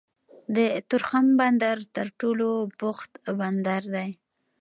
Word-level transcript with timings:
د 0.55 0.57
تورخم 0.89 1.25
بندر 1.39 1.77
تر 1.95 2.07
ټولو 2.19 2.49
بوخت 2.79 3.11
بندر 3.39 3.81
دی 3.95 4.09